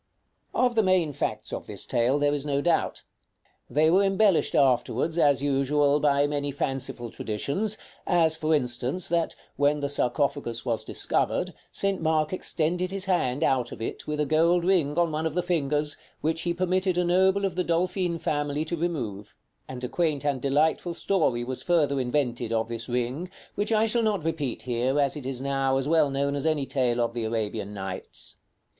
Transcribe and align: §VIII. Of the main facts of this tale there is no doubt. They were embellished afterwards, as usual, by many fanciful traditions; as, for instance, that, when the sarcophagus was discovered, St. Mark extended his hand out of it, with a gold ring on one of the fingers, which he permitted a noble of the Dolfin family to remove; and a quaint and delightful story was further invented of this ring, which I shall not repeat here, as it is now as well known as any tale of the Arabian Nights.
§VIII. 0.59 0.65
Of 0.65 0.73
the 0.73 0.81
main 0.81 1.13
facts 1.13 1.53
of 1.53 1.67
this 1.67 1.85
tale 1.85 2.17
there 2.17 2.33
is 2.33 2.43
no 2.43 2.59
doubt. 2.59 3.03
They 3.69 3.91
were 3.91 4.01
embellished 4.01 4.55
afterwards, 4.55 5.19
as 5.19 5.43
usual, 5.43 5.99
by 5.99 6.25
many 6.25 6.49
fanciful 6.49 7.11
traditions; 7.11 7.77
as, 8.07 8.35
for 8.35 8.55
instance, 8.55 9.09
that, 9.09 9.35
when 9.57 9.77
the 9.79 9.89
sarcophagus 9.89 10.65
was 10.65 10.83
discovered, 10.83 11.53
St. 11.71 12.01
Mark 12.01 12.33
extended 12.33 12.89
his 12.89 13.05
hand 13.05 13.43
out 13.43 13.71
of 13.71 13.79
it, 13.79 14.07
with 14.07 14.19
a 14.19 14.25
gold 14.25 14.65
ring 14.65 14.97
on 14.97 15.11
one 15.11 15.27
of 15.27 15.35
the 15.35 15.43
fingers, 15.43 15.97
which 16.21 16.41
he 16.41 16.53
permitted 16.55 16.97
a 16.97 17.03
noble 17.03 17.45
of 17.45 17.55
the 17.55 17.63
Dolfin 17.63 18.17
family 18.17 18.65
to 18.65 18.75
remove; 18.75 19.35
and 19.67 19.83
a 19.83 19.87
quaint 19.87 20.25
and 20.25 20.41
delightful 20.41 20.95
story 20.95 21.43
was 21.43 21.61
further 21.61 21.99
invented 21.99 22.51
of 22.51 22.69
this 22.69 22.89
ring, 22.89 23.29
which 23.53 23.71
I 23.71 23.85
shall 23.85 24.01
not 24.01 24.23
repeat 24.25 24.63
here, 24.63 24.99
as 24.99 25.15
it 25.15 25.27
is 25.27 25.41
now 25.41 25.77
as 25.77 25.87
well 25.87 26.09
known 26.09 26.35
as 26.35 26.47
any 26.47 26.65
tale 26.65 26.99
of 26.99 27.13
the 27.13 27.23
Arabian 27.25 27.71
Nights. 27.75 28.37